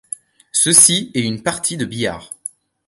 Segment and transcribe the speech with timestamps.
[0.51, 2.33] «Ceci est une partie de billard.